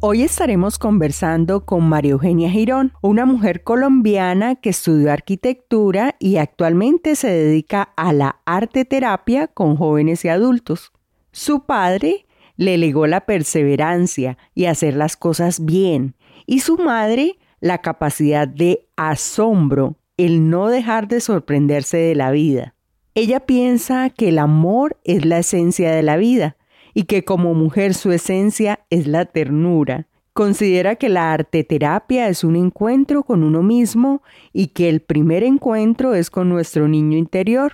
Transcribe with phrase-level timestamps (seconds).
[0.00, 7.16] Hoy estaremos conversando con María Eugenia Girón, una mujer colombiana que estudió arquitectura y actualmente
[7.16, 10.92] se dedica a la arte terapia con jóvenes y adultos.
[11.32, 12.26] Su padre
[12.56, 16.14] le legó la perseverancia y hacer las cosas bien,
[16.46, 22.76] y su madre la capacidad de asombro, el no dejar de sorprenderse de la vida.
[23.16, 26.56] Ella piensa que el amor es la esencia de la vida
[26.94, 30.06] y que como mujer su esencia es la ternura.
[30.32, 34.22] Considera que la arte terapia es un encuentro con uno mismo
[34.52, 37.72] y que el primer encuentro es con nuestro niño interior.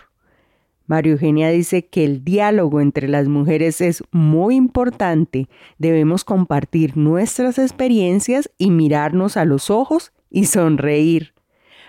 [0.86, 5.48] María Eugenia dice que el diálogo entre las mujeres es muy importante.
[5.78, 11.34] Debemos compartir nuestras experiencias y mirarnos a los ojos y sonreír.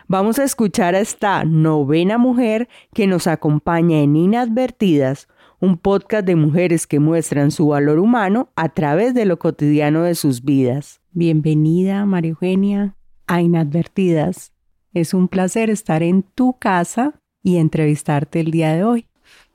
[0.07, 5.27] Vamos a escuchar a esta novena mujer que nos acompaña en Inadvertidas,
[5.59, 10.15] un podcast de mujeres que muestran su valor humano a través de lo cotidiano de
[10.15, 11.01] sus vidas.
[11.11, 12.95] Bienvenida, María Eugenia,
[13.27, 14.51] a Inadvertidas.
[14.93, 19.07] Es un placer estar en tu casa y entrevistarte el día de hoy.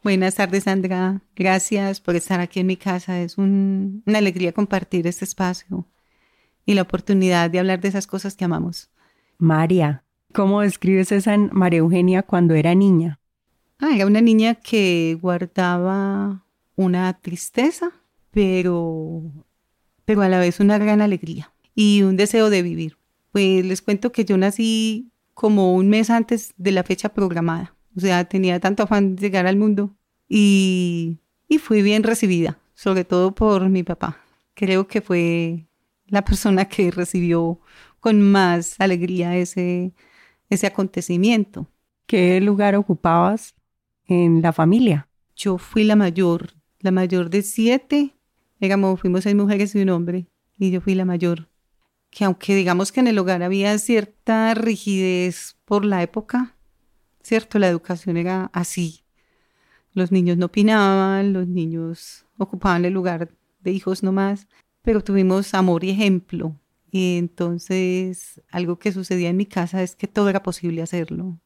[0.02, 1.20] Buenas tardes, Sandra.
[1.36, 3.20] Gracias por estar aquí en mi casa.
[3.20, 5.86] Es una alegría compartir este espacio
[6.64, 8.90] y la oportunidad de hablar de esas cosas que amamos.
[9.38, 13.19] María, ¿cómo describes esa María Eugenia cuando era niña?
[13.82, 16.44] Ah, era una niña que guardaba
[16.76, 17.90] una tristeza,
[18.30, 19.22] pero,
[20.04, 22.98] pero a la vez una gran alegría y un deseo de vivir.
[23.32, 27.74] Pues les cuento que yo nací como un mes antes de la fecha programada.
[27.96, 29.96] O sea, tenía tanto afán de llegar al mundo
[30.28, 31.16] y,
[31.48, 34.18] y fui bien recibida, sobre todo por mi papá.
[34.52, 35.66] Creo que fue
[36.06, 37.60] la persona que recibió
[37.98, 39.94] con más alegría ese,
[40.50, 41.66] ese acontecimiento.
[42.06, 43.54] ¿Qué lugar ocupabas
[44.10, 45.08] en la familia?
[45.36, 48.16] Yo fui la mayor, la mayor de siete.
[48.58, 50.26] Éramos, fuimos seis mujeres y un hombre,
[50.58, 51.48] y yo fui la mayor.
[52.10, 56.56] Que aunque digamos que en el hogar había cierta rigidez por la época,
[57.22, 57.58] ¿cierto?
[57.58, 59.04] La educación era así.
[59.92, 64.48] Los niños no opinaban, los niños ocupaban el lugar de hijos nomás,
[64.82, 66.56] pero tuvimos amor y ejemplo.
[66.90, 71.38] Y entonces algo que sucedía en mi casa es que todo era posible hacerlo.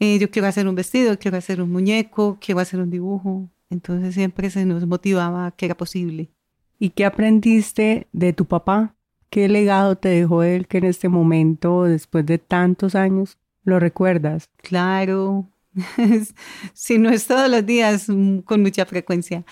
[0.00, 3.48] Eh, yo quiero hacer un vestido, quiero hacer un muñeco, quiero hacer un dibujo.
[3.70, 6.30] Entonces siempre se nos motivaba que era posible.
[6.78, 8.94] ¿Y qué aprendiste de tu papá?
[9.30, 14.50] ¿Qué legado te dejó él que en este momento, después de tantos años, lo recuerdas?
[14.56, 15.48] Claro,
[16.74, 19.44] si no es todos los días, mm, con mucha frecuencia.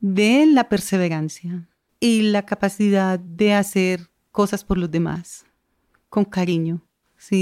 [0.00, 1.68] De la perseverancia
[2.00, 5.44] y la capacidad de hacer cosas por los demás,
[6.08, 6.87] con cariño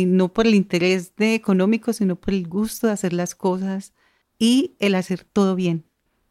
[0.07, 3.93] no por el interés de económico, sino por el gusto de hacer las cosas
[4.39, 5.85] y el hacer todo bien.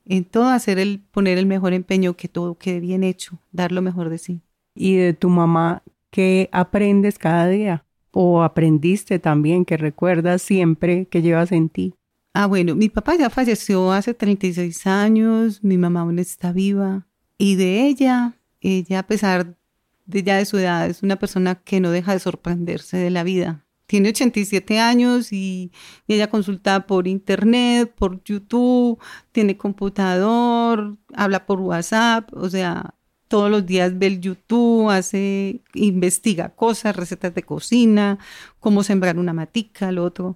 [0.06, 3.82] En todo hacer el poner el mejor empeño, que todo quede bien hecho, dar lo
[3.82, 4.42] mejor de sí.
[4.76, 7.86] ¿Y de tu mamá qué aprendes cada día?
[8.12, 11.96] ¿O aprendiste también que recuerdas siempre que llevas en ti?
[12.34, 17.08] Ah, bueno, mi papá ya falleció hace 36 años, mi mamá aún está viva
[17.38, 19.56] y de ella, ella a pesar
[20.06, 23.24] de ya de su edad, es una persona que no deja de sorprenderse de la
[23.24, 23.66] vida.
[23.88, 25.72] Tiene 87 años y,
[26.08, 29.00] ella consulta por internet, por YouTube,
[29.32, 32.96] tiene computador, habla por WhatsApp, o sea,
[33.28, 38.20] todos los días ve el YouTube, hace, investiga cosas, recetas de cocina,
[38.60, 40.36] cómo sembrar una matica, lo otro.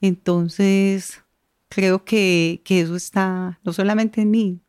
[0.00, 1.22] Entonces,
[1.68, 4.60] creo que, que eso está no solamente en mí,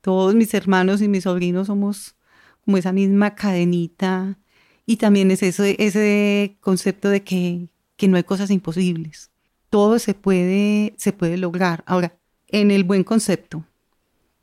[0.00, 2.16] todos mis hermanos y mis sobrinos somos
[2.64, 4.38] como esa misma cadenita.
[4.86, 9.30] Y también es eso, ese concepto de que, que no hay cosas imposibles.
[9.70, 11.82] Todo se puede, se puede lograr.
[11.86, 12.16] Ahora,
[12.48, 13.64] en el buen concepto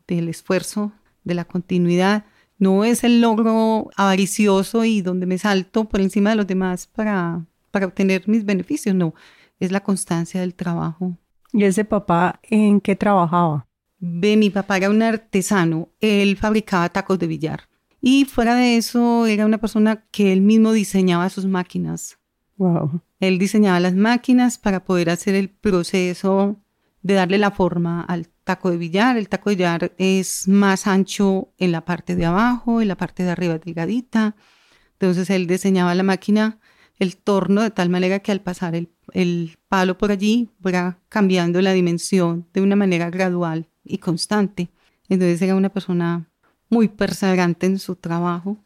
[0.08, 0.92] del esfuerzo,
[1.24, 2.26] de la continuidad,
[2.58, 7.46] no es el logro avaricioso y donde me salto por encima de los demás para,
[7.72, 9.14] para obtener mis beneficios, no,
[9.60, 11.18] es la constancia del trabajo.
[11.54, 13.68] ¿Y ese papá en qué trabajaba?
[14.00, 17.69] Ve, mi papá era un artesano, él fabricaba tacos de billar.
[18.02, 22.18] Y fuera de eso, era una persona que él mismo diseñaba sus máquinas.
[22.58, 23.02] Wow.
[23.20, 26.58] Él diseñaba las máquinas para poder hacer el proceso
[27.02, 29.18] de darle la forma al taco de billar.
[29.18, 33.24] El taco de billar es más ancho en la parte de abajo, en la parte
[33.24, 34.36] de arriba delgadita.
[34.94, 36.60] Entonces él diseñaba la máquina,
[36.98, 41.62] el torno, de tal manera que al pasar el, el palo por allí fuera cambiando
[41.62, 44.70] la dimensión de una manera gradual y constante.
[45.08, 46.29] Entonces era una persona
[46.70, 48.58] muy perseverante en su trabajo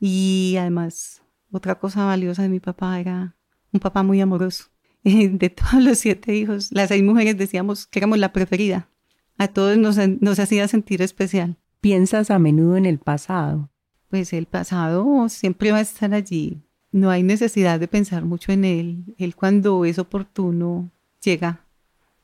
[0.00, 3.36] y además otra cosa valiosa de mi papá era
[3.72, 4.64] un papá muy amoroso.
[5.04, 8.88] De todos los siete hijos, las seis mujeres decíamos que éramos la preferida.
[9.36, 11.56] A todos nos, nos hacía sentir especial.
[11.80, 13.70] ¿Piensas a menudo en el pasado?
[14.10, 16.60] Pues el pasado siempre va a estar allí.
[16.90, 19.14] No hay necesidad de pensar mucho en él.
[19.18, 20.90] Él cuando es oportuno
[21.22, 21.64] llega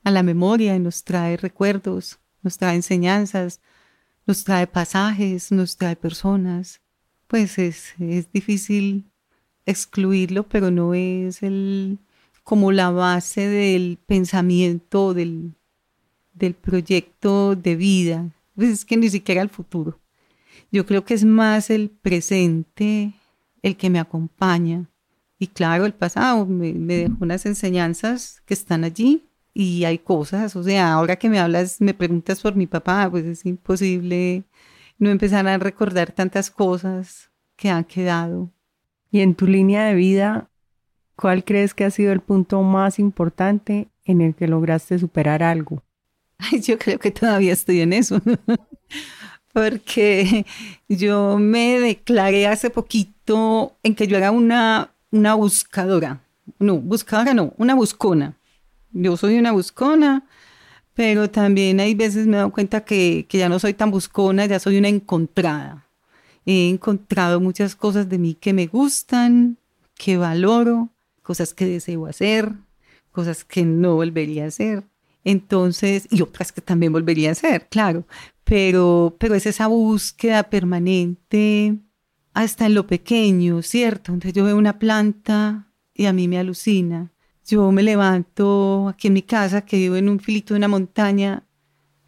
[0.02, 3.60] a la memoria y nos trae recuerdos, nos trae enseñanzas,
[4.26, 6.80] nos trae pasajes, nos trae personas.
[7.26, 9.04] Pues es, es difícil
[9.66, 11.98] excluirlo, pero no es el,
[12.42, 15.54] como la base del pensamiento, del,
[16.32, 18.30] del proyecto de vida.
[18.54, 19.98] Pues es que ni siquiera el futuro.
[20.70, 23.12] Yo creo que es más el presente
[23.62, 24.88] el que me acompaña.
[25.38, 30.56] Y claro, el pasado me, me dejó unas enseñanzas que están allí y hay cosas,
[30.56, 34.42] o sea, ahora que me hablas, me preguntas por mi papá, pues es imposible
[34.98, 38.50] no empezar a recordar tantas cosas que han quedado.
[39.10, 40.50] Y en tu línea de vida,
[41.14, 45.82] ¿cuál crees que ha sido el punto más importante en el que lograste superar algo?
[46.62, 48.20] yo creo que todavía estoy en eso.
[49.52, 50.44] Porque
[50.88, 56.20] yo me declaré hace poquito en que yo era una, una buscadora.
[56.58, 58.36] No, buscadora no, una buscona.
[58.94, 60.24] Yo soy una buscona,
[60.94, 64.46] pero también hay veces me he dado cuenta que, que ya no soy tan buscona,
[64.46, 65.86] ya soy una encontrada.
[66.46, 69.58] He encontrado muchas cosas de mí que me gustan,
[69.96, 70.90] que valoro,
[71.22, 72.52] cosas que deseo hacer,
[73.10, 74.84] cosas que no volvería a hacer.
[75.24, 78.06] Entonces, y otras que también volvería a hacer, claro.
[78.44, 81.76] Pero, pero es esa búsqueda permanente
[82.34, 84.12] hasta en lo pequeño, ¿cierto?
[84.12, 87.10] Entonces yo veo una planta y a mí me alucina.
[87.46, 91.42] Yo me levanto aquí en mi casa, que vivo en un filito de una montaña,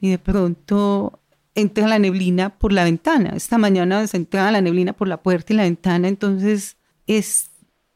[0.01, 1.21] y de pronto
[1.55, 3.31] entra la neblina por la ventana.
[3.35, 7.51] Esta mañana se entraba la neblina por la puerta y la ventana, entonces es,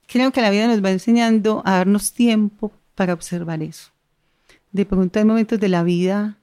[0.06, 3.90] creo que la vida nos va enseñando a darnos tiempo para observar eso.
[4.72, 6.38] De pronto hay momentos de la vida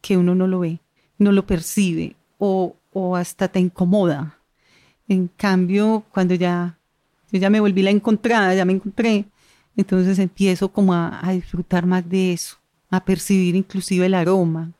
[0.00, 0.80] que uno no lo ve,
[1.18, 4.38] no lo percibe o, o hasta te incomoda.
[5.08, 6.78] En cambio, cuando ya,
[7.32, 9.24] yo ya me volví la encontrada, ya me encontré,
[9.76, 12.56] entonces empiezo como a, a disfrutar más de eso,
[12.90, 14.72] a percibir inclusive el aroma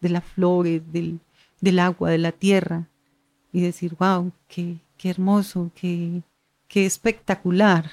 [0.00, 1.20] de las flores, del,
[1.60, 2.88] del agua, de la tierra,
[3.52, 6.22] y decir, wow, qué, qué hermoso, qué,
[6.68, 7.92] qué espectacular,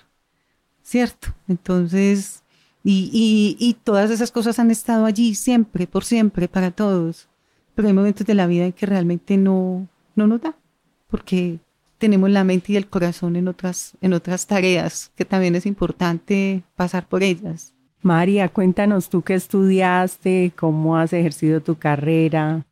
[0.83, 1.29] ¿cierto?
[1.47, 2.43] Entonces,
[2.83, 7.27] y, y, y, todas esas cosas han estado allí siempre, por siempre, para todos.
[7.75, 10.55] Pero hay momentos de la vida en que realmente no, no nos da,
[11.07, 11.59] porque
[11.97, 16.63] tenemos la mente y el corazón en otras, en otras tareas, que también es importante
[16.75, 17.73] pasar por ellas.
[18.01, 22.65] María, cuéntanos tú qué estudiaste, cómo has ejercido tu carrera,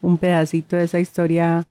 [0.00, 1.66] un pedacito de esa historia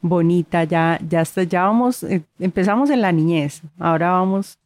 [0.00, 0.64] bonita.
[0.64, 4.58] Ya, ya, ya vamos, eh, empezamos en la niñez, ahora vamos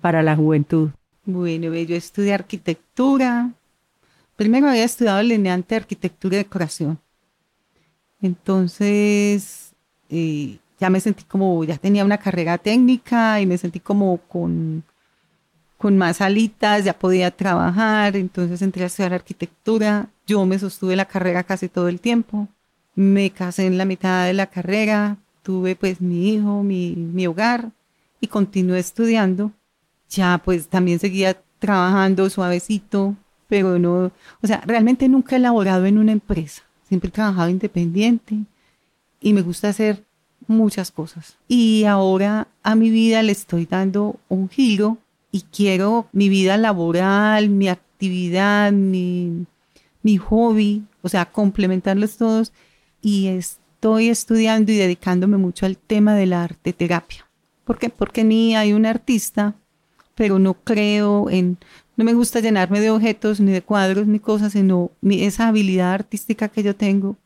[0.00, 0.90] para la juventud.
[1.24, 3.52] Bueno, yo estudié arquitectura.
[4.36, 6.98] Primero había estudiado lineante arquitectura y decoración.
[8.20, 9.72] Entonces,
[10.10, 14.82] eh, ya me sentí como, ya tenía una carrera técnica y me sentí como con,
[15.78, 18.16] con más alitas, ya podía trabajar.
[18.16, 22.48] Entonces entré a estudiar arquitectura yo me sostuve la carrera casi todo el tiempo.
[22.96, 27.70] Me casé en la mitad de la carrera, tuve pues mi hijo, mi, mi hogar
[28.20, 29.52] y continué estudiando.
[30.10, 33.14] Ya pues también seguía trabajando suavecito,
[33.48, 34.10] pero no,
[34.42, 36.62] o sea, realmente nunca he laborado en una empresa.
[36.88, 38.36] Siempre he trabajado independiente
[39.20, 40.04] y me gusta hacer
[40.46, 41.36] muchas cosas.
[41.48, 44.98] Y ahora a mi vida le estoy dando un giro
[45.30, 49.46] y quiero mi vida laboral, mi actividad, mi,
[50.02, 52.52] mi hobby, o sea, complementarlos todos
[53.00, 57.26] y estoy estudiando y dedicándome mucho al tema de la arte terapia.
[57.64, 57.88] ¿Por qué?
[57.88, 59.54] Porque ni hay un artista,
[60.14, 61.58] pero no creo en,
[61.96, 66.48] no me gusta llenarme de objetos, ni de cuadros, ni cosas, sino esa habilidad artística
[66.48, 67.16] que yo tengo,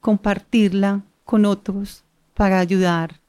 [0.00, 3.20] compartirla con otros para ayudar,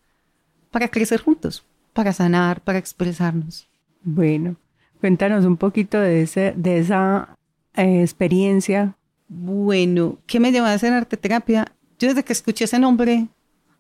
[0.72, 3.68] para crecer juntos, para sanar, para expresarnos.
[4.04, 4.56] Bueno,
[5.00, 7.36] cuéntanos un poquito de, ese, de esa
[7.76, 8.96] eh, experiencia?
[9.28, 11.72] Bueno, ¿qué me llevó a hacer arte terapia?
[12.00, 13.28] Yo desde que escuché ese nombre,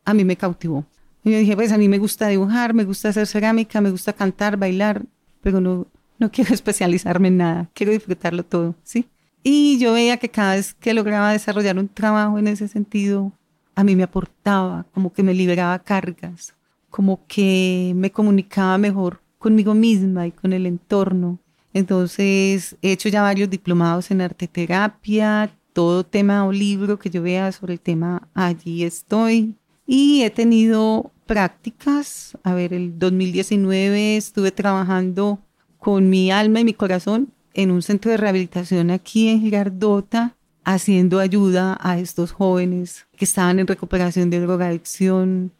[0.03, 0.85] a mí me cautivó.
[1.23, 4.13] Y yo dije, pues a mí me gusta dibujar, me gusta hacer cerámica, me gusta
[4.13, 5.03] cantar, bailar,
[5.41, 5.87] pero no,
[6.19, 9.07] no quiero especializarme en nada, quiero disfrutarlo todo, ¿sí?
[9.43, 13.31] Y yo veía que cada vez que lograba desarrollar un trabajo en ese sentido,
[13.75, 16.55] a mí me aportaba, como que me liberaba cargas,
[16.89, 21.39] como que me comunicaba mejor conmigo misma y con el entorno.
[21.73, 27.21] Entonces, he hecho ya varios diplomados en arte terapia, todo tema o libro que yo
[27.21, 29.55] vea sobre el tema, allí estoy.
[29.85, 32.37] Y he tenido prácticas.
[32.43, 35.39] A ver, el 2019 estuve trabajando
[35.77, 40.35] con mi alma y mi corazón en un centro de rehabilitación aquí en Girardota,
[40.65, 45.51] haciendo ayuda a estos jóvenes que estaban en recuperación de drogadicción.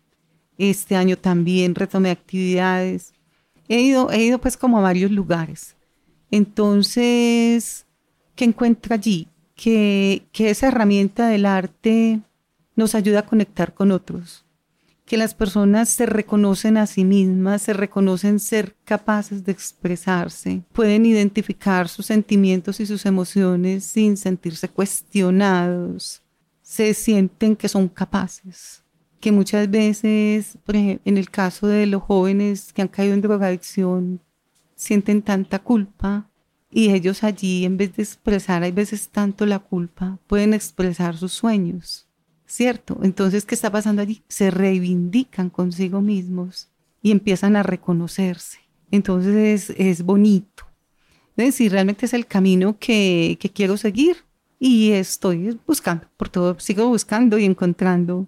[0.57, 3.13] Este año también retomé actividades.
[3.67, 5.75] He ido, he ido pues como a varios lugares.
[6.31, 7.85] Entonces,
[8.35, 9.27] ¿qué encuentro allí?
[9.55, 12.19] Que, que esa herramienta del arte
[12.75, 14.44] nos ayuda a conectar con otros,
[15.05, 21.05] que las personas se reconocen a sí mismas, se reconocen ser capaces de expresarse, pueden
[21.05, 26.23] identificar sus sentimientos y sus emociones sin sentirse cuestionados,
[26.63, 28.83] se sienten que son capaces,
[29.19, 33.21] que muchas veces, por ejemplo, en el caso de los jóvenes que han caído en
[33.21, 34.21] drogadicción,
[34.75, 36.27] sienten tanta culpa
[36.71, 41.31] y ellos allí, en vez de expresar, hay veces tanto la culpa, pueden expresar sus
[41.31, 42.04] sueños,
[42.45, 42.99] ¿cierto?
[43.03, 44.23] Entonces, ¿qué está pasando allí?
[44.27, 46.69] Se reivindican consigo mismos
[47.01, 48.59] y empiezan a reconocerse.
[48.91, 50.65] Entonces, es, bonito.
[51.37, 54.17] Es decir, realmente es el camino que, que quiero seguir
[54.59, 58.27] y estoy buscando, por todo, sigo buscando y encontrando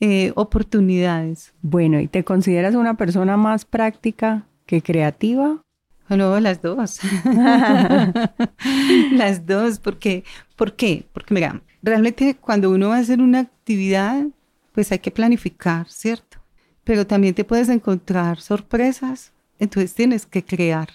[0.00, 1.52] eh, oportunidades.
[1.62, 5.62] Bueno, ¿y te consideras una persona más práctica que creativa?
[6.08, 7.00] No, las dos.
[9.12, 10.24] las dos, porque,
[10.56, 11.06] ¿por qué?
[11.12, 14.26] Porque mira, realmente cuando uno va a hacer una actividad,
[14.72, 16.38] pues hay que planificar, ¿cierto?
[16.84, 20.88] Pero también te puedes encontrar sorpresas, entonces tienes que crear,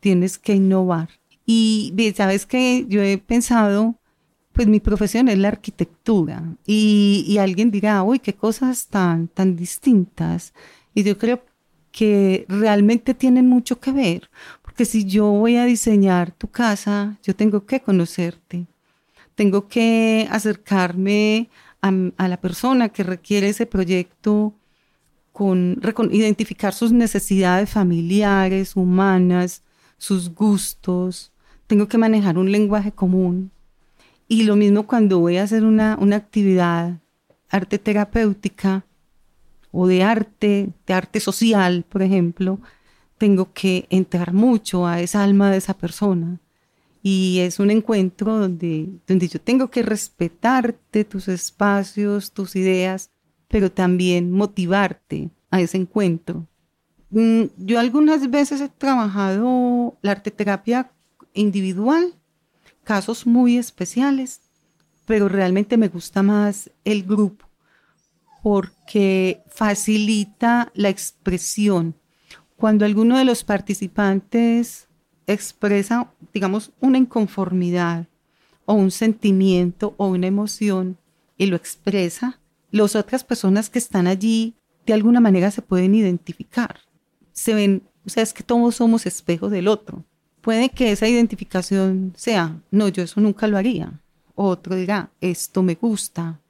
[0.00, 1.08] tienes que innovar.
[1.46, 3.94] Y sabes que yo he pensado,
[4.52, 10.52] pues mi profesión es la arquitectura y, alguien dirá, uy, qué cosas tan, tan distintas.
[10.94, 11.42] Y yo creo
[11.92, 14.30] que realmente tienen mucho que ver,
[14.62, 18.66] porque si yo voy a diseñar tu casa, yo tengo que conocerte,
[19.38, 21.48] tengo que acercarme
[21.80, 21.92] a,
[22.26, 24.52] la persona que requiere ese proyecto
[25.30, 25.80] con,
[26.10, 29.62] identificar sus necesidades familiares, humanas,
[29.96, 31.30] sus gustos,
[31.68, 33.52] tengo que manejar un lenguaje común.
[34.26, 36.98] Y lo mismo cuando voy a hacer una, una actividad
[37.48, 38.86] arte terapéutica,
[39.70, 42.58] o de arte, de arte social, por ejemplo,
[43.18, 46.40] tengo que entrar mucho a esa alma de esa persona.
[47.02, 53.10] Y es un encuentro donde, donde yo tengo que respetarte, tus espacios, tus ideas,
[53.48, 56.46] pero también motivarte a ese encuentro.
[57.10, 60.90] Mm, yo algunas veces he trabajado la arteterapia
[61.32, 62.14] individual,
[62.84, 64.40] casos muy especiales,
[65.06, 67.48] pero realmente me gusta más el grupo
[68.42, 71.94] porque facilita la expresión.
[72.56, 74.88] Cuando alguno de los participantes
[75.26, 78.06] expresa, digamos, una inconformidad
[78.64, 80.98] o un sentimiento o una emoción
[81.36, 84.54] y lo expresa, las otras personas que están allí
[84.86, 86.80] de alguna manera se pueden identificar.
[87.32, 90.04] Se ven, o sea, es que todos somos espejos del otro.
[90.40, 94.00] Puede que esa identificación sea, no, yo eso nunca lo haría.
[94.34, 96.40] Otro dirá, esto me gusta,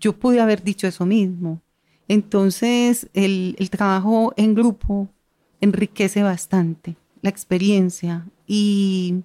[0.00, 1.60] yo pude haber dicho eso mismo.
[2.08, 5.08] Entonces, el, trabajo en grupo
[5.60, 9.24] enriquece bastante la experiencia y,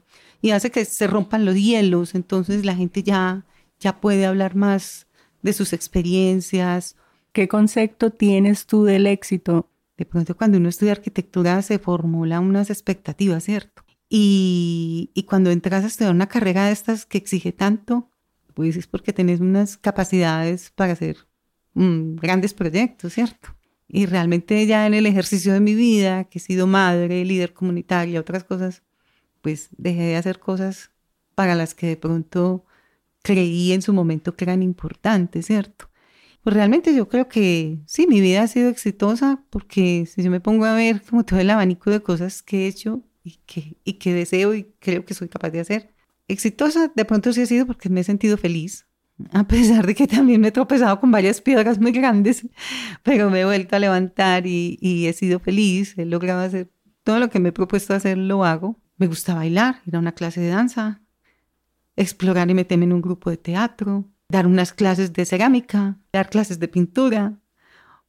[0.51, 2.15] hace que se rompan los hielos.
[2.15, 3.45] Entonces, la gente ya,
[3.79, 5.07] ya puede hablar más
[5.43, 6.95] de sus experiencias.
[7.31, 9.69] ¿Qué concepto tienes tú del éxito?
[9.97, 13.83] De pronto, cuando uno estudia arquitectura, se formula unas expectativas, ¿cierto?
[14.09, 18.09] Y, y cuando entras a estudiar una carrera de estas que exige tanto,
[18.55, 21.17] pues es porque tenés unas capacidades para hacer
[21.75, 23.55] mm, grandes proyectos, ¿cierto?
[23.93, 28.21] Y realmente ya en el ejercicio de mi vida, que he sido madre, líder comunitaria,
[28.21, 28.83] otras cosas,
[29.41, 30.91] pues dejé de hacer cosas
[31.35, 32.65] para las que de pronto
[33.21, 35.89] creí en su momento que eran importantes, ¿cierto?
[36.41, 40.39] Pues realmente yo creo que sí, mi vida ha sido exitosa porque si yo me
[40.39, 43.93] pongo a ver como todo el abanico de cosas que he hecho y que, y
[43.93, 45.93] que deseo y creo que soy capaz de hacer,
[46.29, 48.87] exitosa de pronto sí he sido porque me he sentido feliz,
[49.31, 52.47] a pesar de que también me he tropezado con varias piedras muy grandes,
[53.03, 56.71] pero me he vuelto a levantar y, he sido feliz, he logrado hacer
[57.03, 58.79] todo lo que me he propuesto hacer, lo hago.
[58.97, 61.01] Me gusta bailar, ir a una clase de danza,
[61.95, 66.59] explorar y meterme en un grupo de teatro, dar unas clases de cerámica, dar clases
[66.59, 67.39] de pintura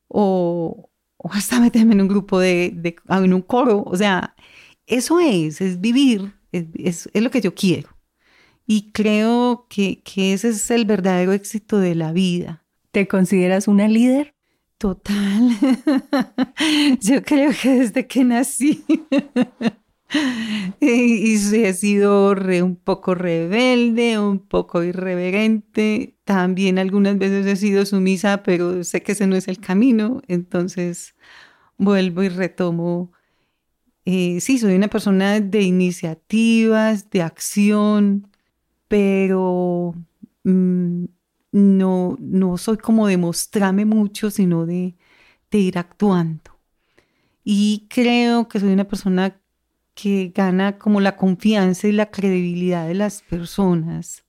[0.08, 0.90] o,
[1.30, 3.84] hasta meterme en un grupo de, de, en un coro.
[3.86, 4.34] O sea,
[4.86, 7.88] eso es, es vivir, es, es lo que yo quiero.
[8.66, 12.64] Y creo que, que ese es el verdadero éxito de la vida.
[12.90, 14.34] ¿Te consideras una líder?
[14.78, 15.50] Total.
[17.00, 18.84] Yo creo que desde que nací
[20.80, 26.16] y, he sido un poco rebelde, un poco irreverente.
[26.24, 30.20] También algunas veces he sido sumisa, pero sé que ese no es el camino.
[30.28, 31.14] Entonces
[31.78, 33.12] vuelvo y retomo.
[34.04, 38.31] Eh, sí, soy una persona de iniciativas, de acción,
[38.92, 39.94] pero
[40.44, 41.04] mm,
[41.52, 44.96] no, no soy como de mostrarme mucho, sino de,
[45.50, 46.60] de ir actuando.
[47.42, 49.40] Y creo que soy una persona
[49.94, 54.26] que gana como la confianza y la credibilidad de las personas.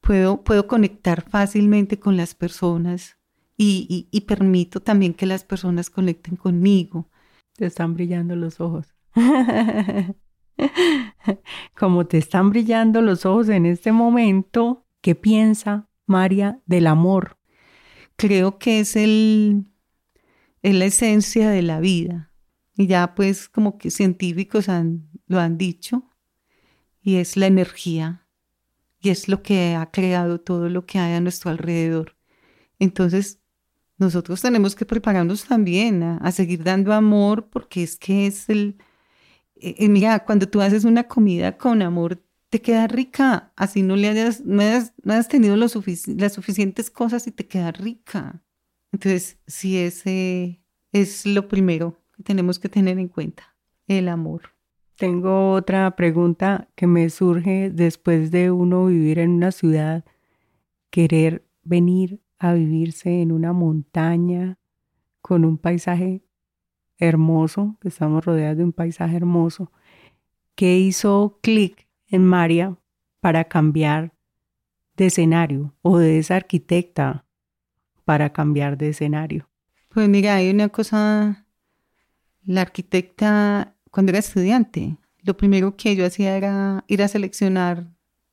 [0.00, 3.18] Puedo, puedo conectar fácilmente con las personas
[3.58, 7.10] y, y, permito también que las personas conecten conmigo.
[7.56, 8.94] Te están brillando los ojos.
[11.78, 17.38] Como te están brillando los ojos en este momento, ¿qué piensa María del amor?
[18.16, 19.66] Creo que es el
[20.62, 22.32] es la esencia de la vida
[22.76, 26.10] y ya pues como que científicos han, lo han dicho,
[27.00, 28.26] y es la energía,
[29.00, 32.16] y es lo que ha creado todo lo que hay a nuestro alrededor.
[32.78, 33.40] Entonces,
[33.98, 38.78] nosotros tenemos que prepararnos también a, seguir dando amor, porque es que es el...
[39.78, 44.42] Mira, cuando tú haces una comida con amor, te queda rica, así no le hayas,
[44.44, 48.42] no hayas, tenido lo las suficientes cosas y te queda rica.
[48.92, 50.60] Entonces, sí, ese
[50.92, 53.54] es lo primero tenemos que tener en cuenta,
[53.86, 54.42] el amor.
[54.96, 60.04] Tengo otra pregunta que me surge después de uno vivir en una ciudad,
[60.90, 64.58] querer venir a vivirse en una montaña
[65.20, 66.22] con un paisaje
[66.98, 69.72] hermoso, que estamos rodeados de un paisaje hermoso.
[70.54, 72.76] ¿Qué hizo clic en María
[73.20, 74.12] para cambiar
[74.96, 77.24] de escenario o de esa arquitecta
[78.04, 79.48] para cambiar de escenario?
[79.88, 81.46] Pues mira, hay una cosa
[82.44, 87.86] la arquitecta, cuando era estudiante, lo primero que yo hacía era ir a seleccionar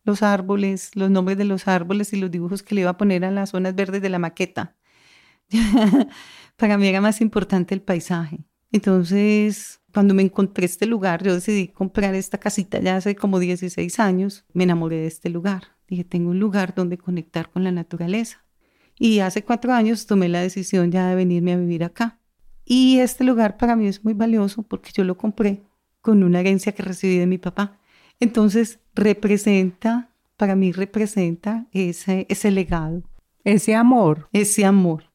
[0.04, 3.24] los árboles, los nombres de los árboles y los dibujos que le iba a poner
[3.26, 4.76] a las zonas verdes de la maqueta.
[6.56, 8.40] Para mí era más importante el paisaje.
[8.72, 14.00] Entonces, cuando me encontré este lugar, yo decidí comprar esta casita ya hace como 16
[14.00, 14.46] años.
[14.54, 15.64] Me enamoré de este lugar.
[15.88, 18.46] Dije, tengo un lugar donde conectar con la naturaleza.
[18.98, 22.20] Y hace cuatro años tomé la decisión ya de venirme a vivir acá.
[22.66, 25.64] Y este lugar para mí es muy valioso porque yo lo compré
[26.02, 27.80] con una herencia que recibí de mi papá.
[28.20, 33.02] Entonces representa, para mí representa ese, ese legado.
[33.44, 34.30] Ese amor.
[34.34, 35.09] Ese amor.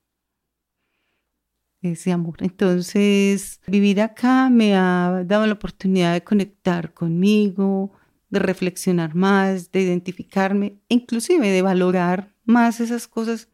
[1.85, 2.37] Ese amor.
[2.41, 7.93] Entonces, vivir acá me ha dado la oportunidad de conectar conmigo,
[8.31, 13.49] de reflexionar más, de identificarme, inclusive de valorar más esas cosas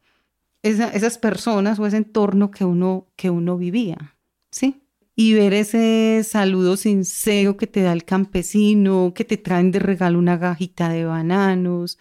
[0.62, 4.16] esas personas o ese entorno que uno, que uno vivía,
[4.50, 4.82] ¿sí?
[5.16, 10.18] Y ver ese saludo sincero que te da el campesino, que te traen de regalo
[10.18, 11.98] una gajita de bananos,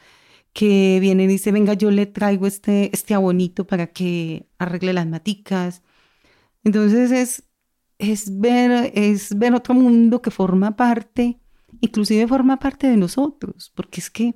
[0.53, 5.07] que vienen y dicen, venga, yo le traigo este, este abonito para que arregle las
[5.07, 5.81] maticas.
[6.69, 7.43] Entonces es,
[7.97, 11.39] es, ver, es ver otro mundo que forma parte,
[11.81, 14.35] inclusive forma parte de nosotros, porque es que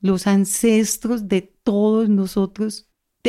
[0.00, 2.88] los ancestros de todos nosotros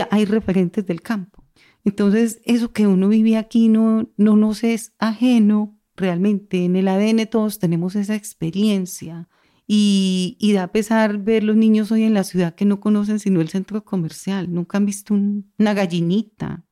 [0.09, 1.43] hay referentes del campo.
[1.83, 6.63] Entonces, eso que uno vive aquí no, no nos es ajeno realmente.
[6.63, 9.27] En el ADN todos tenemos esa experiencia.
[9.67, 13.41] Y, y, da pesar ver los niños hoy en la ciudad que no conocen sino
[13.41, 16.64] el centro comercial, nunca han visto una gallinita,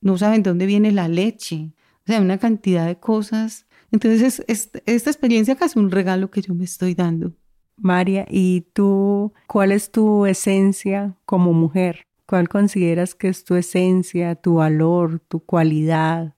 [0.00, 3.66] no saben dónde viene la leche, o sea, una cantidad de cosas.
[3.90, 7.34] Entonces, esta experiencia es un regalo que yo me estoy dando.
[7.76, 12.06] María, ¿y tú cuál es tu esencia como mujer?
[12.26, 16.34] ¿Cuál consideras que es tu esencia, tu valor, tu cualidad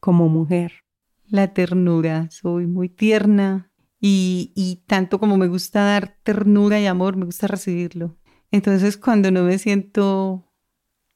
[0.00, 0.84] como mujer?
[1.26, 2.28] La ternura.
[2.30, 8.16] Soy muy tierna y, tanto como me gusta dar ternura y amor, me gusta recibirlo.
[8.50, 10.52] Entonces cuando no me siento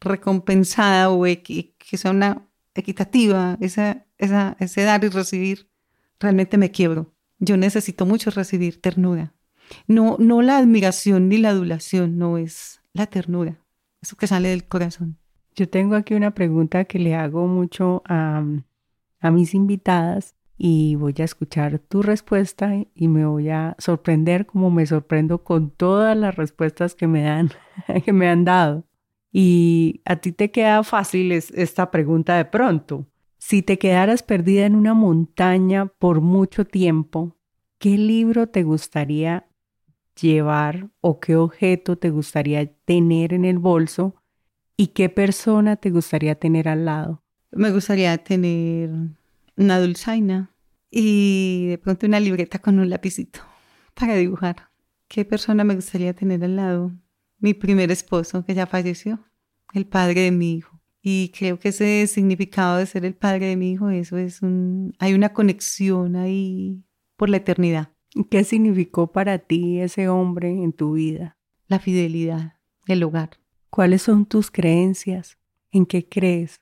[0.00, 5.70] recompensada o que, sea una equitativa, esa, esa, ese dar y recibir,
[6.20, 7.14] realmente me quiebro.
[7.38, 9.34] Yo necesito mucho recibir ternura.
[9.86, 13.60] No, no la admiración ni la adulación, no es la ternura
[14.00, 15.18] eso que sale del corazón.
[15.54, 18.44] Yo tengo aquí una pregunta que le hago mucho a,
[19.20, 24.70] a mis invitadas y voy a escuchar tu respuesta y me voy a sorprender como
[24.70, 27.50] me sorprendo con todas las respuestas que me dan,
[28.04, 28.84] que me han dado.
[29.32, 33.06] Y a ti te queda fácil esta pregunta de pronto.
[33.38, 37.36] Si te quedaras perdida en una montaña por mucho tiempo,
[37.78, 39.46] ¿qué libro te gustaría
[40.20, 44.16] llevar o qué objeto te gustaría tener en el bolso
[44.76, 47.22] y qué persona te gustaría tener al lado?
[47.50, 48.90] Me gustaría tener
[49.56, 50.54] una dulzaina
[50.90, 53.40] y de pronto una libreta con un lapicito
[53.94, 54.68] para dibujar.
[55.06, 56.92] ¿Qué persona me gustaría tener al lado?
[57.38, 59.24] Mi primer esposo, que ya falleció,
[59.74, 60.80] el padre de mi hijo.
[61.00, 64.94] Y creo que ese significado de ser el padre de mi hijo, eso es un...
[64.98, 66.84] Hay una conexión ahí
[67.16, 67.92] por la eternidad.
[68.30, 71.36] ¿Qué significó para ti ese hombre en tu vida?
[71.66, 72.54] La fidelidad,
[72.86, 73.30] el hogar.
[73.70, 75.38] ¿Cuáles son tus creencias?
[75.70, 76.60] ¿En qué crees?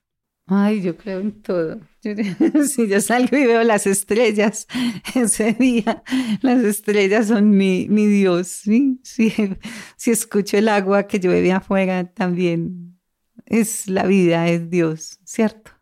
[0.48, 1.80] Ay, yo creo en todo.
[2.68, 4.68] si yo salgo y veo las estrellas
[5.14, 6.04] ese día,
[6.40, 8.46] las estrellas son mi, mi Dios.
[8.48, 9.00] ¿sí?
[9.02, 9.32] Si,
[9.96, 12.96] si escucho el agua que llueve afuera, también
[13.44, 15.72] es la vida, es Dios, ¿cierto?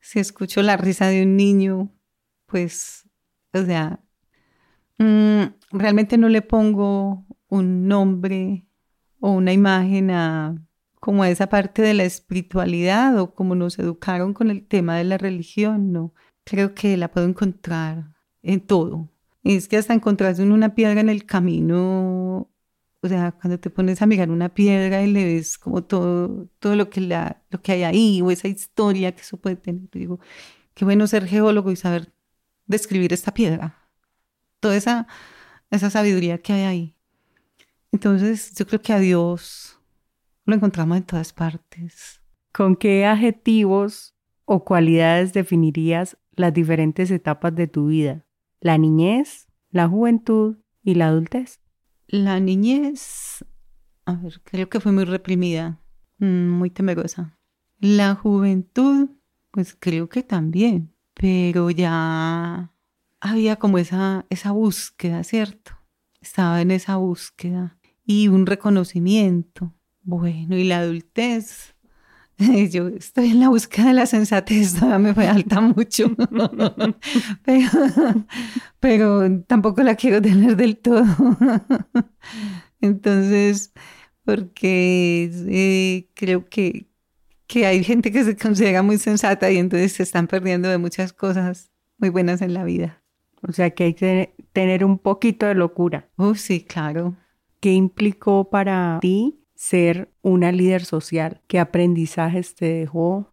[0.00, 1.92] Si escucho la risa de un niño,
[2.46, 3.08] pues,
[3.52, 4.00] o sea,
[4.98, 8.66] mm, realmente no le pongo un nombre
[9.18, 10.56] o una imagen a
[11.04, 15.04] como a esa parte de la espiritualidad o como nos educaron con el tema de
[15.04, 16.14] la religión, no.
[16.44, 19.10] Creo que la puedo encontrar en todo.
[19.42, 22.50] Es que hasta encontrarse una piedra en el camino,
[23.02, 26.74] o sea, cuando te pones a mirar una piedra y le ves como todo, todo
[26.74, 30.20] lo, que la, lo que hay ahí o esa historia que eso puede tener, digo,
[30.72, 32.14] qué bueno ser geólogo y saber
[32.66, 33.76] describir esta piedra.
[34.58, 35.06] Toda esa,
[35.70, 36.96] esa sabiduría que hay ahí.
[37.92, 39.78] Entonces, yo creo que a Dios
[40.44, 42.20] lo encontramos en todas partes.
[42.52, 48.24] ¿Con qué adjetivos o cualidades definirías las diferentes etapas de tu vida?
[48.60, 51.60] La niñez, la juventud y la adultez.
[52.06, 53.44] La niñez,
[54.04, 55.80] a ver, creo que fue muy reprimida,
[56.18, 57.38] mm, muy temerosa.
[57.80, 59.10] La juventud,
[59.50, 62.72] pues creo que también, pero ya
[63.20, 65.72] había como esa, esa búsqueda, ¿cierto?
[66.20, 69.72] Estaba en esa búsqueda y un reconocimiento
[70.04, 71.74] bueno, y la adultez.
[72.70, 76.10] Yo estoy en la búsqueda de la sensatez, todavía me falta mucho,
[78.80, 81.04] pero, tampoco la quiero tener del todo.
[82.80, 83.72] Entonces,
[84.24, 86.88] porque eh, creo que,
[87.46, 91.12] que hay gente que se considera muy sensata y entonces se están perdiendo de muchas
[91.12, 93.02] cosas muy buenas en la vida.
[93.46, 96.08] O sea que hay que tener un poquito de locura.
[96.16, 97.16] Oh, sí, claro.
[97.60, 101.40] ¿Qué implicó para ti ser una líder social?
[101.46, 103.32] ¿Qué aprendizajes te dejó?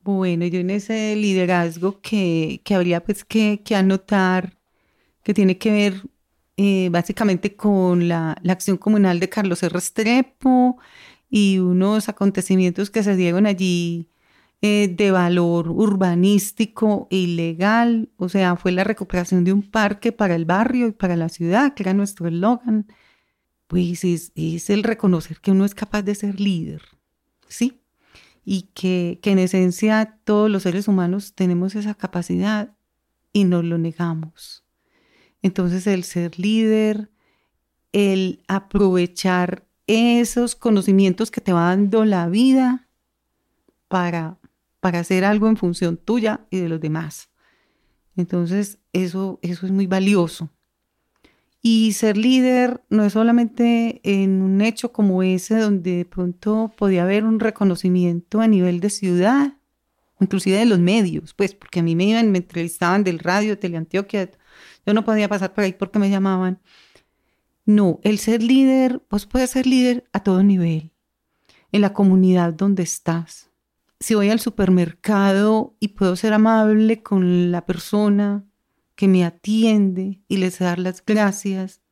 [0.00, 4.58] Bueno, yo en ese liderazgo que, que habría pues que, que, anotar,
[5.22, 6.02] que tiene que ver
[6.56, 9.72] eh, básicamente con la, la, acción comunal de Carlos R.
[9.74, 10.78] Restrepo
[11.28, 14.08] y unos acontecimientos que se dieron allí
[14.62, 20.34] eh, de valor urbanístico e ilegal, o sea, fue la recuperación de un parque para
[20.34, 22.86] el barrio y para la ciudad, que era nuestro eslogan
[23.68, 24.32] pues es,
[24.70, 26.82] el reconocer que uno es capaz de ser líder,
[27.46, 27.80] ¿sí?
[28.44, 32.74] Y que, que en esencia todos los seres humanos tenemos esa capacidad
[33.32, 34.64] y nos lo negamos.
[35.42, 37.10] Entonces el ser líder,
[37.92, 42.88] el aprovechar esos conocimientos que te va dando la vida
[43.86, 44.38] para,
[44.80, 47.28] para hacer algo en función tuya y de los demás.
[48.16, 50.50] Entonces eso, eso es muy valioso.
[51.60, 57.02] Y ser líder no es solamente en un hecho como ese donde de pronto podía
[57.02, 59.54] haber un reconocimiento a nivel de ciudad,
[60.20, 64.30] inclusive de los medios, pues porque a mí me iban, me entrevistaban del radio, Teleantioquia,
[64.86, 66.60] yo no podía pasar por ahí porque me llamaban.
[67.66, 70.92] No, el ser líder, vos puedes ser líder a todo nivel,
[71.72, 73.50] en la comunidad donde estás.
[74.00, 78.44] Si voy al supermercado y puedo ser amable con la persona,
[78.98, 81.82] que me atiende y les dar las gracias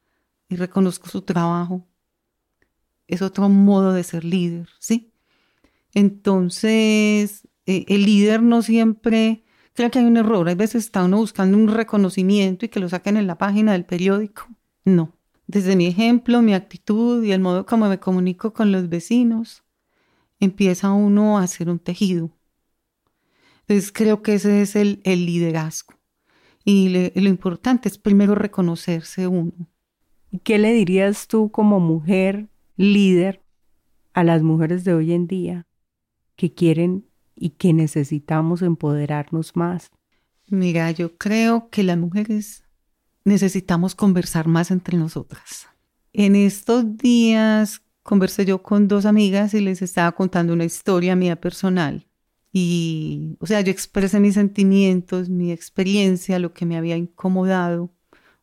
[0.49, 1.87] y reconozco su trabajo.
[3.07, 5.13] Es otro modo de ser líder, ¿sí?
[5.95, 11.19] Entonces, eh, el líder no siempre, creo que hay un error, hay veces está uno
[11.19, 14.49] buscando un reconocimiento y que lo saquen en la página del periódico.
[14.85, 15.13] No,
[15.47, 19.63] desde mi ejemplo, mi actitud y el modo como me comunico con los vecinos,
[20.41, 22.33] empieza uno a hacer un tejido.
[23.61, 25.96] Entonces creo que ese es el, el liderazgo.
[26.69, 29.53] Y lo importante es primero reconocerse uno.
[30.43, 33.41] ¿Qué le dirías tú como mujer líder
[34.13, 35.69] a las mujeres de hoy en día
[36.35, 39.93] que quieren y que necesitamos empoderarnos más?
[40.49, 42.65] Mira, yo creo que las mujeres
[43.25, 45.69] necesitamos conversar más entre nosotras.
[46.13, 51.41] En estos días conversé yo con dos amigas y les estaba contando una historia mía
[51.41, 52.06] personal.
[52.59, 57.93] Y, o sea, yo expresé mis sentimientos, mi experiencia, lo que me había incomodado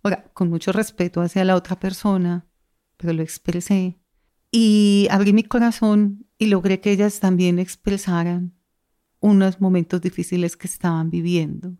[0.03, 2.45] Ahora, con mucho respeto hacia la otra persona,
[2.97, 3.97] pero lo expresé.
[4.51, 8.53] Y abrí mi corazón y logré que ellas también expresaran
[9.21, 11.77] unos momentos difíciles que estaban viviendo.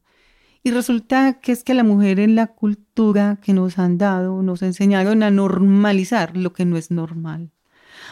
[0.63, 4.61] Y resulta que es que la mujer en la cultura que nos han dado, nos
[4.61, 7.51] enseñaron a normalizar lo que no es normal,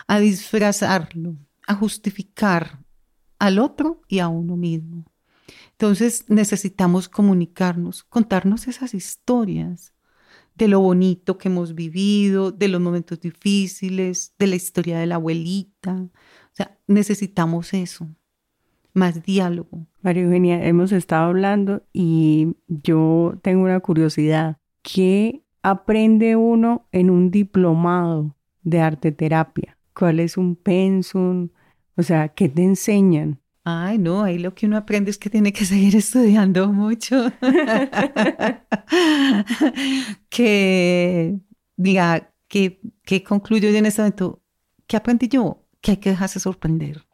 [0.07, 2.79] a disfrazarlo, a justificar
[3.41, 5.04] al otro y a uno mismo.
[5.71, 9.93] Entonces necesitamos comunicarnos, contarnos esas historias
[10.54, 15.15] de lo bonito que hemos vivido, de los momentos difíciles, de la historia de la
[15.15, 15.91] abuelita.
[15.91, 18.08] O sea, necesitamos eso,
[18.93, 19.88] más diálogo.
[20.04, 24.58] María Eugenia, hemos estado hablando y yo tengo una curiosidad.
[24.84, 29.80] ¿Qué aprende uno en un diplomado de arte terapia?
[29.95, 31.49] ¿Cuál es un pensum?
[32.01, 33.39] O sea, ¿qué te enseñan?
[33.63, 37.31] Ay, no, ahí lo que uno aprende es que tiene que seguir estudiando mucho.
[40.29, 41.39] que,
[41.77, 44.41] diga, que, que concluyo yo en este momento,
[44.87, 45.63] ¿qué aprendí yo?
[45.79, 47.05] Que hay que dejarse sorprender.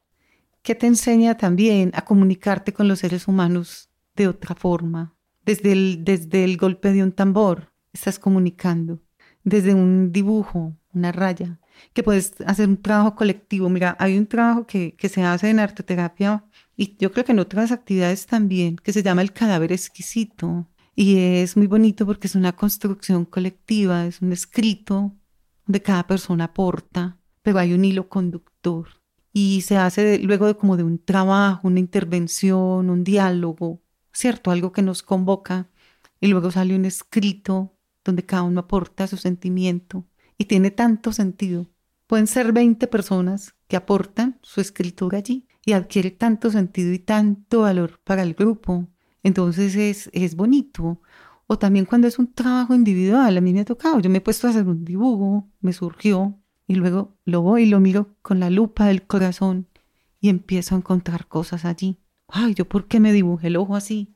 [0.61, 5.17] Que te enseña también a comunicarte con los seres humanos de otra forma.
[5.45, 9.01] Desde el, desde el golpe de un tambor estás comunicando.
[9.43, 11.59] Desde un dibujo, una raya,
[11.93, 13.69] que puedes hacer un trabajo colectivo.
[13.69, 16.43] Mira, hay un trabajo que, que se hace en arteterapia
[16.75, 20.67] y yo creo que en otras actividades también, que se llama el cadáver exquisito.
[20.95, 25.15] Y es muy bonito porque es una construcción colectiva, es un escrito
[25.65, 28.89] donde cada persona aporta, pero hay un hilo conductor.
[29.33, 33.81] Y se hace luego de como de un trabajo, una intervención, un diálogo,
[34.13, 34.51] ¿cierto?
[34.51, 35.69] Algo que nos convoca.
[36.19, 40.05] Y luego sale un escrito donde cada uno aporta su sentimiento
[40.37, 41.67] y tiene tanto sentido.
[42.07, 47.61] Pueden ser 20 personas que aportan su escritura allí y adquiere tanto sentido y tanto
[47.61, 48.87] valor para el grupo.
[49.23, 51.01] Entonces es, es bonito.
[51.47, 54.21] O también cuando es un trabajo individual, a mí me ha tocado, yo me he
[54.21, 58.39] puesto a hacer un dibujo, me surgió y luego lo voy y lo miro con
[58.39, 59.67] la lupa del corazón
[60.19, 61.99] y empiezo a encontrar cosas allí.
[62.27, 64.15] Ay, yo por qué me dibujé el ojo así?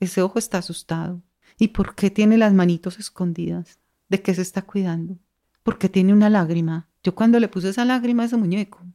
[0.00, 1.22] Ese ojo está asustado.
[1.58, 3.80] ¿Y por qué tiene las manitos escondidas?
[4.08, 5.18] ¿De qué se está cuidando?
[5.66, 6.88] Porque tiene una lágrima.
[7.02, 8.86] Yo cuando le puse esa lágrima a ese muñeco,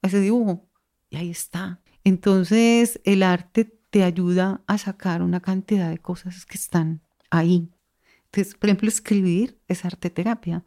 [0.00, 0.66] a ese dibujo,
[1.10, 1.82] y ahí está.
[2.04, 7.70] Entonces el arte te ayuda a sacar una cantidad de cosas que están ahí.
[8.24, 10.64] Entonces, por ejemplo, escribir es arte terapia.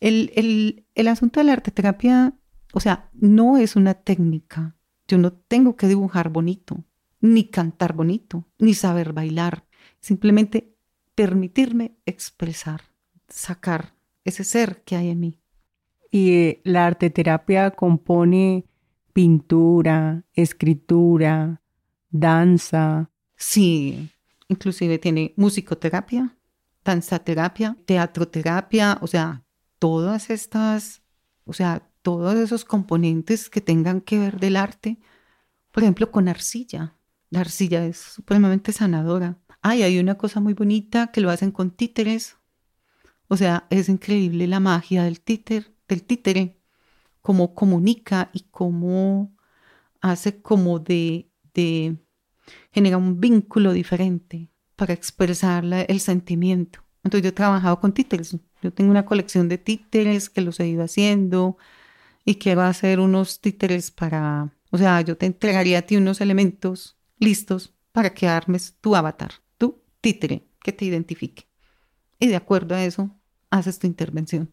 [0.00, 2.34] El, el, el asunto de la arte terapia,
[2.72, 4.74] o sea, no es una técnica.
[5.06, 6.84] Yo no tengo que dibujar bonito,
[7.20, 9.64] ni cantar bonito, ni saber bailar.
[10.00, 10.74] Simplemente
[11.14, 12.82] permitirme expresar,
[13.28, 13.96] sacar
[14.28, 15.40] ese ser que hay en mí.
[16.10, 18.64] Y eh, la arteterapia compone
[19.12, 21.60] pintura, escritura,
[22.10, 23.10] danza.
[23.36, 24.10] Sí,
[24.48, 26.36] inclusive tiene musicoterapia,
[26.84, 29.44] danzaterapia, teatroterapia, o sea,
[29.78, 31.02] todas estas,
[31.44, 34.98] o sea, todos esos componentes que tengan que ver del arte.
[35.72, 36.94] Por ejemplo, con arcilla.
[37.30, 39.36] La arcilla es supremamente sanadora.
[39.60, 42.37] Ay, hay una cosa muy bonita que lo hacen con títeres.
[43.28, 46.58] O sea, es increíble la magia del títer, del títere,
[47.20, 49.36] cómo comunica y cómo
[50.00, 51.98] hace como de, de
[52.72, 56.80] genera un vínculo diferente para expresar el sentimiento.
[57.04, 58.36] Entonces yo he trabajado con títeres.
[58.62, 61.56] Yo tengo una colección de títeres que los he ido haciendo
[62.24, 66.96] y quiero hacer unos títeres para, o sea, yo te entregaría a ti unos elementos
[67.18, 71.48] listos para que armes tu avatar, tu títere que te identifique.
[72.18, 73.17] Y de acuerdo a eso,
[73.50, 74.50] haces tu intervención.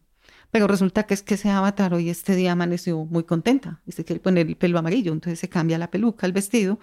[0.50, 4.04] Pero resulta que es que ese avatar hoy este día amaneció muy contenta y se
[4.04, 6.78] quiere poner el pelo amarillo, entonces se cambia la peluca, el vestido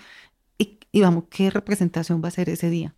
[0.57, 2.95] y, vamos, ¿qué representación va a ser ese día?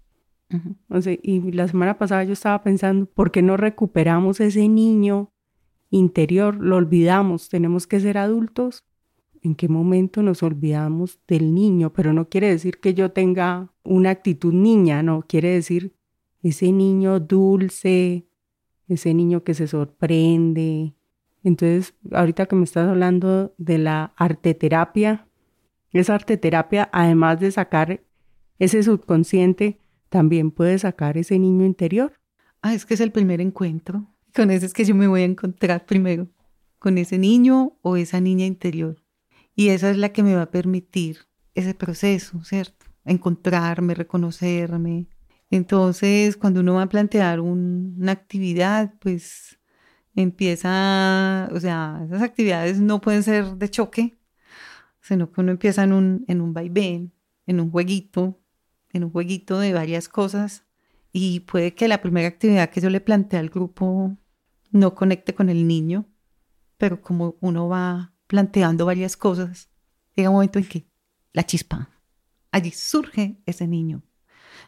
[1.23, 5.31] y la semana pasada yo estaba pensando, ¿por qué no recuperamos ese niño
[5.89, 6.57] interior?
[6.61, 8.83] Lo olvidamos, tenemos que ser adultos.
[9.41, 11.93] ¿En qué momento nos olvidamos del niño?
[11.93, 15.95] Pero no quiere decir que yo tenga una actitud niña, no, quiere decir
[16.43, 18.27] ese niño dulce,
[18.87, 20.93] ese niño que se sorprende.
[21.43, 25.27] Entonces, ahorita que me estás hablando de la arteterapia,
[25.91, 28.01] esa arteterapia, además de sacar
[28.59, 32.13] ese subconsciente, también puede sacar ese niño interior.
[32.61, 34.07] Ah, es que es el primer encuentro.
[34.33, 36.27] Con ese es que yo me voy a encontrar primero,
[36.79, 39.03] con ese niño o esa niña interior.
[39.55, 41.19] Y esa es la que me va a permitir
[41.53, 42.85] ese proceso, ¿cierto?
[43.05, 45.07] Encontrarme, reconocerme,
[45.55, 49.59] entonces, cuando uno va a plantear una actividad, pues
[50.15, 54.17] empieza, o sea, esas actividades no pueden ser de choque,
[55.01, 57.13] sino que uno empieza en un, en un vaivén,
[57.45, 58.39] en un jueguito,
[58.91, 60.65] en un jueguito de varias cosas,
[61.11, 64.17] y puede que la primera actividad que yo le planteé al grupo
[64.71, 66.05] no conecte con el niño,
[66.77, 69.69] pero como uno va planteando varias cosas,
[70.15, 70.87] llega un momento en que
[71.33, 71.89] la chispa,
[72.51, 74.03] allí surge ese niño.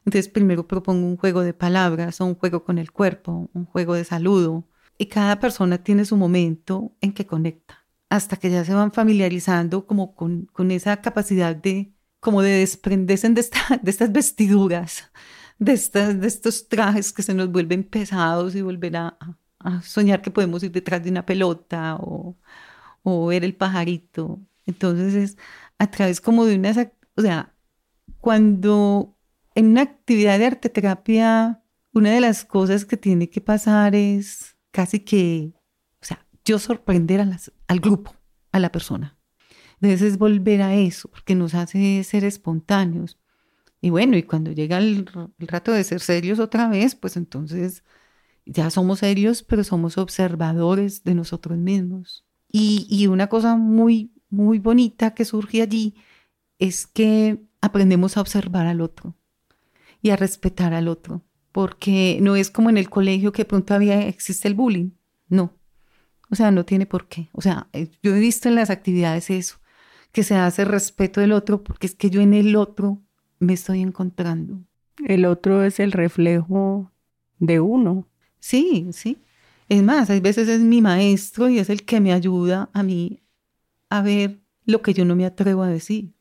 [0.08, 3.94] Entonces primero propongo un juego de palabras o un juego con el cuerpo, un juego
[3.94, 4.66] de saludo,
[4.98, 9.86] y cada persona tiene su momento en que conecta, hasta que ya se van familiarizando
[9.86, 11.92] como con, con esa capacidad de
[12.22, 13.46] como de desprenderse de,
[13.82, 15.12] de estas vestiduras,
[15.60, 19.18] de, estas, de estos trajes que se nos vuelven pesados y volver a,
[19.60, 22.38] a soñar que podemos ir detrás de una pelota o,
[23.04, 24.40] o ver el pajarito.
[24.66, 25.38] Entonces es
[25.80, 26.72] a través como de una,
[27.18, 27.54] o sea,
[28.22, 29.17] cuando
[29.58, 34.56] en una actividad de arte terapia, una de las cosas que tiene que pasar es
[34.70, 35.52] casi que,
[36.00, 38.14] o sea, yo sorprender a las, al grupo,
[38.52, 39.18] a la persona.
[39.82, 43.18] Entonces es volver a eso, porque nos hace ser espontáneos.
[43.82, 47.84] Y bueno, y cuando llega el, el, rato de ser serios otra vez, pues entonces
[48.46, 52.28] ya somos serios, pero somos observadores de nosotros mismos.
[52.48, 55.96] Y, y una cosa muy, muy bonita que surge allí
[56.60, 59.17] es que aprendemos a observar al otro
[60.02, 64.08] y a respetar al otro, porque no es como en el colegio que pronto había,
[64.08, 64.92] existe el bullying,
[65.30, 65.54] no.
[66.30, 67.30] O sea, no tiene por qué.
[67.32, 69.58] O sea, eh, yo he visto en las actividades eso,
[70.12, 73.02] que se hace respeto del otro, porque es que yo en el otro
[73.40, 74.62] me estoy encontrando.
[75.06, 76.92] El otro es el reflejo
[77.40, 78.08] de uno.
[78.40, 79.22] Sí, sí.
[79.70, 83.22] Es más, hay veces es mi maestro y es el que me ayuda a mí
[83.90, 86.14] a ver lo que yo no me atrevo a decir.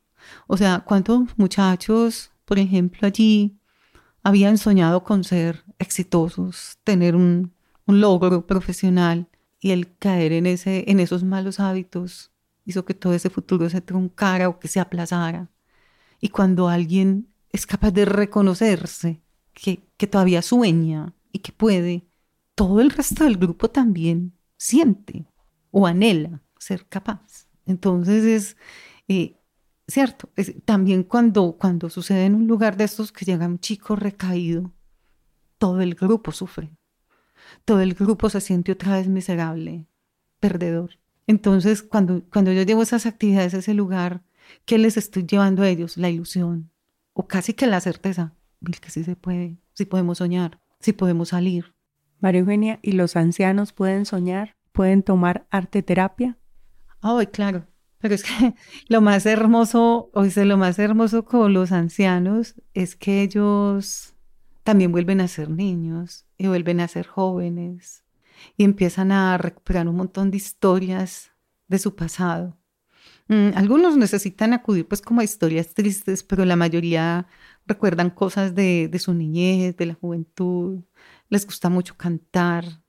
[0.46, 3.58] O sea, ¿cuántos muchachos, por ejemplo, allí
[4.26, 7.54] habían soñado con ser exitosos, tener un,
[7.86, 9.28] un logro profesional
[9.60, 12.32] y el caer en, ese, en esos malos hábitos
[12.64, 15.48] hizo que todo ese futuro se truncara o que se aplazara?
[16.20, 22.08] Y cuando alguien es capaz de reconocerse que, que todavía sueña y que puede,
[22.56, 25.24] todo el resto del grupo también siente
[25.70, 27.46] o anhela ser capaz.
[27.64, 28.56] Entonces es
[29.06, 29.36] eh,
[29.88, 30.29] cierto,
[30.64, 34.72] también cuando, cuando sucede en un lugar de estos que llega un chico recaído,
[35.59, 36.70] todo el grupo sufre.
[37.64, 39.87] Todo el grupo se siente otra vez miserable,
[40.40, 40.99] perdedor.
[41.27, 44.22] Entonces, cuando, cuando yo llevo esas actividades a ese lugar,
[44.64, 45.96] ¿qué les estoy llevando a ellos?
[45.96, 46.70] La ilusión
[47.12, 48.35] o casi que la certeza
[48.81, 51.75] que sí se puede, sí podemos soñar, sí podemos salir.
[52.20, 54.57] María Eugenia, ¿y los ancianos pueden soñar?
[54.72, 56.37] ¿Pueden tomar arte terapia?
[57.01, 57.66] Ay, claro.
[58.07, 58.55] Pero es que
[58.88, 64.14] lo más hermoso, o sea, lo más hermoso con los ancianos es que ellos
[64.62, 68.05] también vuelven a ser niños y vuelven a ser jóvenes
[68.57, 71.33] y empiezan a recuperar un montón de historias
[71.66, 72.57] de su pasado.
[73.27, 77.27] Mm, algunos necesitan acudir pues como a historias tristes, pero la mayoría
[77.66, 80.85] recuerdan cosas de, de su niñez, de la juventud,
[81.29, 82.85] les gusta mucho cantar,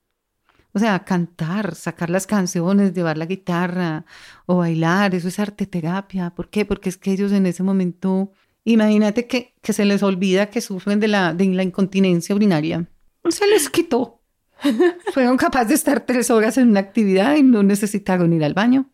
[0.77, 4.05] o sea, cantar, sacar las canciones, llevar la guitarra
[4.45, 6.29] o bailar, eso es arte terapia.
[6.29, 6.65] ¿Por qué?
[6.65, 8.31] Porque es que ellos en ese momento,
[8.63, 12.87] imagínate que, que se les olvida que sufren de la, de la incontinencia urinaria.
[13.27, 14.21] Se les quitó.
[15.13, 18.91] Fueron capaces de estar tres horas en una actividad y no necesitaron ir al baño.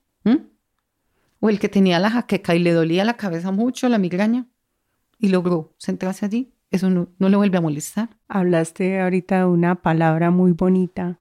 [1.42, 4.48] O el que tenía la jaqueca y le dolía la cabeza mucho, la migraña,
[5.20, 6.54] y logró sentarse allí.
[6.72, 8.18] Eso no, no le vuelve a molestar.
[8.30, 11.20] Hablaste ahorita de una palabra muy bonita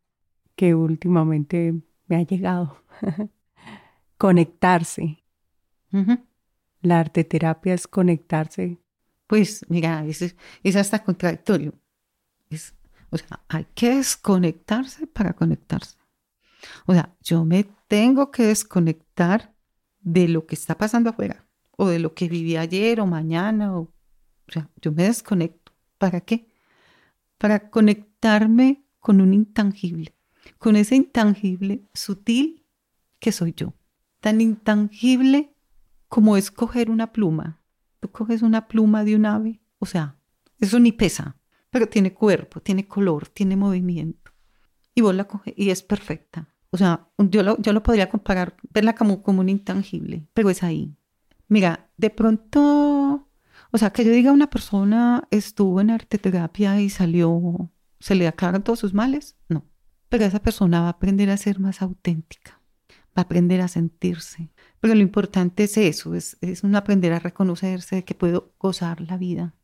[0.57, 1.75] que últimamente
[2.07, 2.83] me ha llegado.
[4.23, 5.21] conectarse.
[6.81, 8.79] La arte terapia es conectarse.
[9.27, 11.75] Pues mira, es, es hasta contradictorio.
[12.49, 12.73] Es,
[13.11, 15.97] o sea, hay que desconectarse para conectarse.
[16.87, 19.53] O sea, yo me tengo que desconectar
[19.99, 23.77] de lo que está pasando afuera o de lo que viví ayer o mañana.
[23.77, 25.73] O, o sea, yo me desconecto.
[25.99, 26.47] ¿Para qué?
[27.38, 30.15] Para conectarme con un intangible
[30.59, 32.64] con ese intangible sutil
[33.18, 33.74] que soy yo.
[34.20, 35.55] Tan intangible
[36.09, 37.61] como es coger una pluma.
[38.00, 40.17] Tú coges una pluma de un ave, o sea,
[40.58, 41.37] eso ni pesa,
[41.71, 44.33] pero tiene cuerpo, tiene color, tiene movimiento.
[44.94, 46.48] Y vos la coges y es perfecta.
[46.71, 50.62] O sea, yo lo, yo lo podría comparar, verla como, como un intangible, pero es
[50.62, 50.96] ahí.
[51.48, 53.29] Mira, de pronto,
[53.71, 58.27] o sea, que yo diga una persona estuvo en arte terapia y salió, se le
[58.27, 59.71] aclaran todos sus males, no
[60.13, 62.60] pero esa persona va a aprender a ser más auténtica,
[62.90, 64.50] va a aprender a sentirse.
[64.79, 69.17] Pero lo importante es eso, es, es un aprender a reconocerse que puedo gozar la
[69.17, 69.54] vida,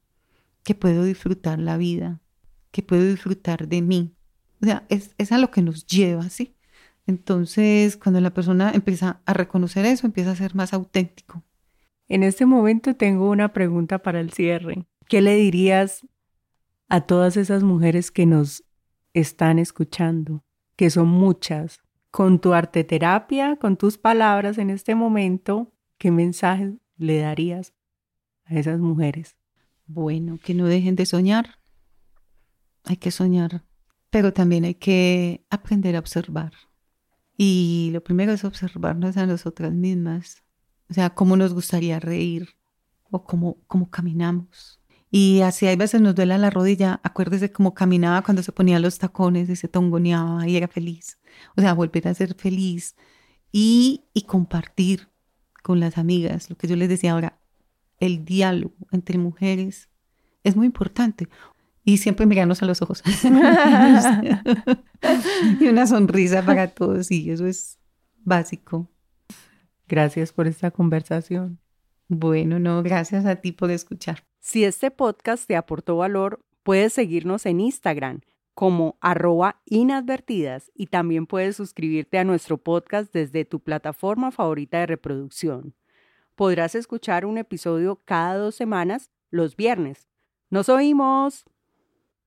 [0.65, 2.23] que puedo disfrutar la vida,
[2.71, 4.15] que puedo disfrutar de mí.
[4.63, 6.57] O sea, es, es a lo que nos lleva, ¿sí?
[7.07, 11.45] Entonces, cuando la persona empieza a reconocer eso, empieza a ser más auténtico.
[12.09, 14.87] En este momento tengo una pregunta para el cierre.
[15.09, 16.07] ¿Qué le dirías
[16.89, 18.65] a todas esas mujeres que nos
[19.15, 20.45] están escuchando,
[20.77, 21.81] que son muchas,
[22.11, 27.75] con tu arte terapia, con tus palabras en este momento, ¿qué mensaje le darías
[28.45, 29.37] a esas mujeres?
[29.87, 31.59] Bueno, que no dejen de soñar.
[32.85, 33.65] Hay que soñar,
[34.11, 36.53] pero también hay que aprender a observar.
[37.37, 40.43] Y lo primero es observarnos a nosotras mismas,
[40.91, 42.57] o sea, cómo nos gustaría reír
[43.11, 44.78] o cómo, cómo caminamos.
[45.11, 48.99] Y así hay veces nos duele la rodilla, acuérdese cómo caminaba cuando se ponía los
[48.99, 51.19] tacones y se tongoneaba y era feliz.
[51.57, 52.95] O sea, volver a ser feliz
[53.51, 55.09] y, y compartir
[55.63, 57.39] con las amigas, lo que yo les decía ahora,
[57.99, 59.89] el diálogo entre mujeres
[60.45, 61.29] es muy importante.
[61.85, 63.03] Y siempre mirarnos a los ojos.
[65.61, 67.79] y una sonrisa para todos, y eso es
[68.25, 68.91] básico.
[69.89, 71.59] Gracias por esta conversación.
[72.09, 74.28] Bueno, no, gracias a ti por escuchar.
[74.41, 78.21] Si este podcast te aportó valor, puedes seguirnos en Instagram
[78.55, 84.87] como arroba inadvertidas y también puedes suscribirte a nuestro podcast desde tu plataforma favorita de
[84.87, 85.75] reproducción.
[86.35, 90.09] Podrás escuchar un episodio cada dos semanas los viernes.
[90.51, 91.45] ¡Nos oímos!